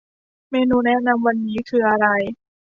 [0.51, 2.07] เมนูแนะนำวันนี้คืออะไร